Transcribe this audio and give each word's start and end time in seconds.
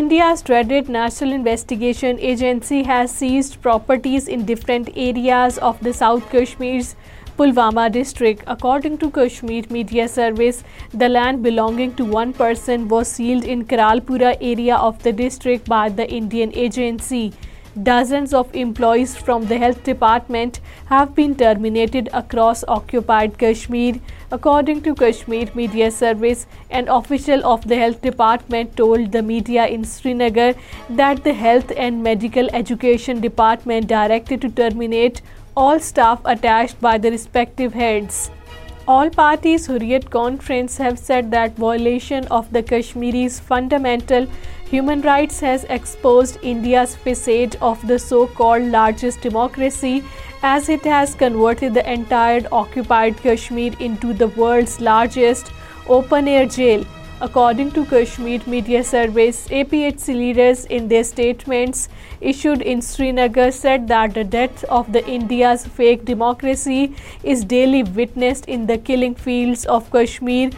India's 0.00 0.40
dreaded 0.40 0.88
National 0.88 1.32
Investigation 1.32 2.18
Agency 2.20 2.84
has 2.84 3.10
seized 3.14 3.60
properties 3.60 4.28
in 4.28 4.46
different 4.46 4.88
areas 4.96 5.58
of 5.58 5.80
the 5.80 5.92
South 5.92 6.30
Kashmir's 6.30 6.94
Pulwama 7.36 7.84
district. 7.96 8.42
According 8.46 8.96
to 9.02 9.10
Kashmir 9.10 9.66
Media 9.68 10.08
Service, 10.08 10.64
the 11.04 11.10
land 11.10 11.42
belonging 11.42 11.94
to 12.00 12.08
one 12.14 12.32
person 12.32 12.88
was 12.94 13.14
seized 13.18 13.44
in 13.44 13.66
Karalpura 13.74 14.32
area 14.54 14.80
of 14.88 15.02
the 15.02 15.12
district 15.12 15.68
by 15.68 15.88
the 15.90 16.10
Indian 16.22 16.58
agency. 16.66 17.30
Dozens 17.74 18.34
of 18.34 18.52
employees 18.52 19.16
from 19.16 19.46
the 19.46 19.56
health 19.56 19.84
department 19.84 20.58
have 20.86 21.14
been 21.14 21.36
terminated 21.36 22.08
across 22.12 22.64
occupied 22.66 23.38
Kashmir, 23.38 24.00
according 24.32 24.82
to 24.82 24.92
Kashmir 24.92 25.48
Media 25.54 25.90
Service. 25.92 26.46
An 26.68 26.88
official 26.88 27.46
of 27.46 27.66
the 27.68 27.76
health 27.76 28.02
department 28.02 28.76
told 28.76 29.12
the 29.12 29.22
media 29.22 29.68
in 29.68 29.84
Srinagar 29.84 30.54
that 30.88 31.22
the 31.22 31.32
Health 31.32 31.70
and 31.76 32.02
Medical 32.02 32.50
Education 32.52 33.20
Department 33.20 33.86
directed 33.86 34.40
to 34.40 34.48
terminate 34.48 35.22
all 35.56 35.78
staff 35.78 36.20
attached 36.24 36.80
by 36.80 36.98
the 36.98 37.12
respective 37.12 37.72
heads. 37.72 38.32
All 38.88 39.10
parties 39.10 39.68
Hurriyat 39.68 40.10
Conference 40.10 40.78
have 40.78 40.98
said 40.98 41.30
that 41.30 41.54
violation 41.54 42.26
of 42.26 42.52
the 42.52 42.64
Kashmiris' 42.64 43.38
fundamental 43.38 44.30
Human 44.70 45.00
rights 45.02 45.40
has 45.40 45.64
exposed 45.64 46.38
India's 46.42 46.94
facade 46.94 47.56
of 47.60 47.84
the 47.88 47.98
so-called 47.98 48.62
largest 48.62 49.20
democracy, 49.20 50.04
as 50.42 50.68
it 50.68 50.84
has 50.84 51.16
converted 51.22 51.74
the 51.74 51.84
entire 51.92 52.42
occupied 52.52 53.18
Kashmir 53.24 53.74
into 53.80 54.12
the 54.12 54.28
world's 54.38 54.80
largest 54.92 55.52
open-air 55.98 56.46
jail. 56.60 56.88
According 57.24 57.72
to 57.72 57.84
Kashmir 57.88 58.42
Media 58.46 58.82
Service, 58.82 59.46
APHC 59.48 60.14
leaders 60.18 60.64
in 60.64 60.88
their 60.88 61.04
statements 61.04 61.90
issued 62.22 62.62
in 62.62 62.80
Srinagar 62.80 63.50
said 63.50 63.88
that 63.88 64.14
the 64.14 64.24
death 64.24 64.62
of 64.76 64.90
the 64.94 65.02
India's 65.06 65.66
fake 65.66 66.06
democracy 66.06 66.96
is 67.22 67.44
daily 67.44 67.82
witnessed 67.82 68.46
in 68.46 68.64
the 68.66 68.78
killing 68.78 69.14
fields 69.14 69.66
of 69.66 69.90
Kashmir, 69.90 70.48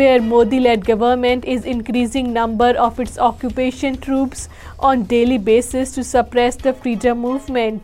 where 0.00 0.20
Modi-led 0.20 0.84
government 0.84 1.46
is 1.46 1.64
increasing 1.64 2.34
number 2.34 2.70
of 2.88 3.00
its 3.00 3.18
occupation 3.18 3.96
troops 3.96 4.46
on 4.78 5.08
daily 5.14 5.38
basis 5.38 5.94
to 5.94 6.04
suppress 6.04 6.54
the 6.54 6.74
freedom 6.74 7.18
movement. 7.20 7.82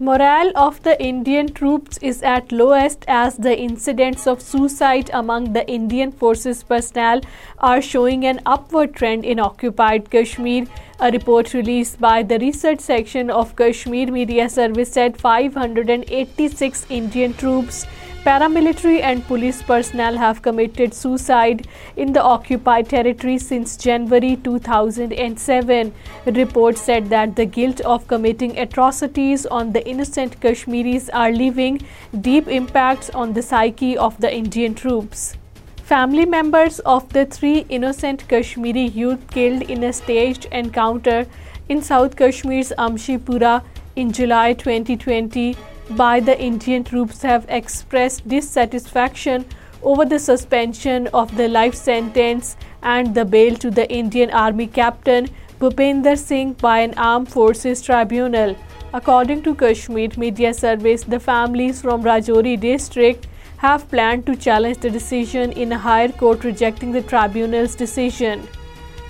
Morale 0.00 0.50
of 0.56 0.82
the 0.82 1.00
Indian 1.00 1.46
troops 1.46 1.98
is 1.98 2.20
at 2.24 2.50
lowest 2.50 3.04
as 3.06 3.36
the 3.36 3.56
incidents 3.56 4.26
of 4.26 4.42
suicide 4.42 5.08
among 5.12 5.52
the 5.52 5.64
Indian 5.70 6.10
forces 6.10 6.64
personnel 6.64 7.20
are 7.58 7.80
showing 7.80 8.26
an 8.26 8.40
upward 8.44 8.92
trend 8.96 9.24
in 9.24 9.38
occupied 9.38 10.10
Kashmir. 10.10 10.66
A 10.98 11.12
report 11.12 11.54
released 11.54 12.00
by 12.00 12.24
the 12.24 12.40
research 12.40 12.80
section 12.80 13.30
of 13.30 13.54
Kashmir 13.54 14.10
Media 14.10 14.48
Service 14.48 14.90
said 14.90 15.16
586 15.20 16.86
Indian 16.90 17.32
troops 17.32 17.86
Paramilitary 18.24 19.00
and 19.02 19.22
police 19.28 19.62
personnel 19.62 20.16
have 20.16 20.40
committed 20.40 20.94
suicide 20.94 21.66
in 21.94 22.14
the 22.14 22.22
occupied 22.28 22.88
territory 22.88 23.36
since 23.38 23.76
January 23.76 24.36
2007. 24.36 25.92
Reports 26.38 26.80
said 26.80 27.10
that 27.10 27.36
the 27.36 27.44
guilt 27.44 27.82
of 27.94 28.06
committing 28.08 28.56
atrocities 28.56 29.44
on 29.44 29.74
the 29.74 29.86
innocent 29.86 30.40
Kashmiris 30.40 31.10
are 31.10 31.30
leaving 31.32 31.78
deep 32.22 32.48
impacts 32.48 33.10
on 33.10 33.34
the 33.34 33.42
psyche 33.42 33.92
of 33.98 34.18
the 34.22 34.34
Indian 34.38 34.74
troops. 34.74 35.36
Family 35.82 36.24
members 36.24 36.78
of 36.94 37.12
the 37.12 37.26
three 37.26 37.66
innocent 37.68 38.26
Kashmiri 38.26 38.86
youth 39.02 39.30
killed 39.30 39.70
in 39.76 39.84
a 39.84 39.92
staged 39.92 40.48
encounter 40.50 41.26
in 41.68 41.82
South 41.82 42.18
Kashmir's 42.24 42.74
Amshipura 42.78 43.54
in 43.96 44.12
July 44.22 44.54
2020 44.54 45.54
by 45.90 46.18
the 46.20 46.40
Indian 46.40 46.82
troops 46.82 47.22
have 47.22 47.44
expressed 47.48 48.26
dissatisfaction 48.28 49.44
over 49.82 50.04
the 50.04 50.18
suspension 50.18 51.08
of 51.08 51.36
the 51.36 51.46
life 51.46 51.74
sentence 51.74 52.56
and 52.82 53.14
the 53.14 53.24
bail 53.24 53.56
to 53.56 53.70
the 53.70 53.90
Indian 53.90 54.30
Army 54.30 54.66
captain 54.66 55.28
Bhupender 55.60 56.16
Singh 56.18 56.54
by 56.54 56.78
an 56.78 56.94
Armed 56.96 57.28
Forces 57.28 57.82
Tribunal. 57.82 58.56
According 58.94 59.42
to 59.42 59.54
Kashmir 59.54 60.12
Media 60.16 60.54
Service, 60.54 61.02
the 61.02 61.20
families 61.20 61.82
from 61.82 62.02
Rajouri 62.02 62.58
district 62.58 63.28
have 63.58 63.88
planned 63.88 64.26
to 64.26 64.36
challenge 64.36 64.78
the 64.78 64.90
decision 64.90 65.52
in 65.52 65.72
a 65.72 65.78
higher 65.78 66.08
court 66.08 66.44
rejecting 66.44 66.92
the 66.92 67.02
tribunal's 67.02 67.74
decision. 67.74 68.46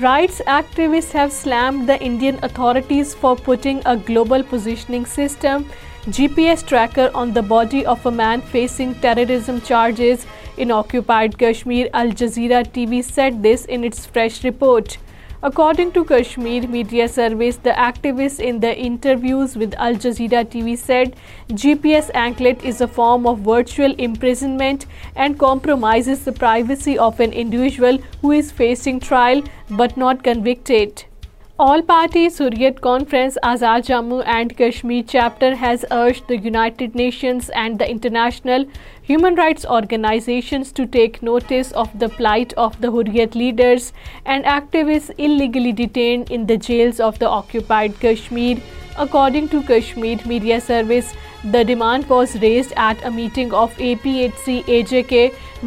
Rights 0.00 0.40
activists 0.46 1.12
have 1.12 1.32
slammed 1.32 1.86
the 1.86 2.02
Indian 2.02 2.38
authorities 2.42 3.14
for 3.14 3.36
putting 3.36 3.82
a 3.86 3.96
global 3.96 4.44
positioning 4.44 5.04
system 5.04 5.70
GPS 6.08 6.64
tracker 6.64 7.10
on 7.14 7.34
the 7.34 7.42
body 7.42 7.84
of 7.84 8.04
a 8.06 8.10
man 8.10 8.40
facing 8.40 8.94
terrorism 9.00 9.60
charges 9.60 10.26
in 10.56 10.70
occupied 10.70 11.36
Kashmir. 11.38 11.90
Al 11.92 12.12
Jazeera 12.12 12.64
TV 12.76 13.04
said 13.04 13.42
this 13.42 13.66
in 13.66 13.84
its 13.84 14.06
fresh 14.06 14.42
report. 14.42 14.96
According 15.42 15.92
to 15.92 16.04
Kashmir 16.04 16.66
Media 16.68 17.06
Service, 17.08 17.58
the 17.58 17.72
activist 17.72 18.40
in 18.40 18.60
the 18.60 18.74
interviews 18.86 19.56
with 19.56 19.74
Al 19.74 20.00
Jazeera 20.06 20.42
TV 20.54 20.78
said 20.78 21.16
GPS 21.50 22.10
anklet 22.14 22.64
is 22.64 22.80
a 22.80 22.88
form 22.88 23.26
of 23.26 23.40
virtual 23.40 23.94
imprisonment 24.08 24.86
and 25.14 25.38
compromises 25.38 26.24
the 26.24 26.32
privacy 26.32 26.98
of 27.10 27.20
an 27.20 27.34
individual 27.34 28.02
who 28.22 28.32
is 28.32 28.50
facing 28.50 29.00
trial 29.00 29.42
but 29.68 29.96
not 29.98 30.24
convicted. 30.24 30.98
All 31.62 31.82
parties 31.88 32.36
Hurriyat 32.40 32.78
Conference 32.84 33.34
Azad 33.46 33.82
Jammu 33.86 34.18
and 34.34 34.52
Kashmir 34.60 35.04
chapter 35.08 35.48
has 35.62 35.82
urged 35.96 36.22
the 36.28 36.36
United 36.44 36.94
Nations 37.00 37.50
and 37.62 37.78
the 37.82 37.88
international 37.94 38.64
human 39.08 39.36
rights 39.40 39.68
organizations 39.78 40.70
to 40.78 40.86
take 40.94 41.18
notice 41.28 41.72
of 41.82 41.90
the 42.04 42.08
plight 42.14 42.54
of 42.66 42.78
the 42.84 42.92
Hurriyat 42.94 43.36
leaders 43.40 43.92
and 44.36 44.48
activists 44.54 45.26
illegally 45.26 45.74
detained 45.82 46.32
in 46.38 46.46
the 46.52 46.56
jails 46.68 47.02
of 47.08 47.20
the 47.24 47.34
occupied 47.40 48.00
Kashmir. 48.06 48.56
According 49.06 49.52
to 49.56 49.62
Kashmir 49.74 50.32
Media 50.32 50.60
Service, 50.72 51.12
the 51.44 51.64
demand 51.74 52.10
was 52.14 52.40
raised 52.48 52.76
at 52.88 53.06
a 53.10 53.14
meeting 53.20 53.54
of 53.66 53.84
APHC 53.90 54.72
AJK, 54.78 55.14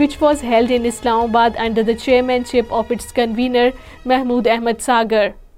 which 0.01 0.19
was 0.25 0.41
held 0.41 0.77
in 0.81 0.91
Islamabad 0.95 1.63
under 1.69 1.87
the 1.91 1.99
chairmanship 2.07 2.77
of 2.81 2.99
its 2.99 3.17
convener 3.21 3.69
Mahmood 4.13 4.53
Ahmad 4.57 4.85
Sagar. 4.89 5.25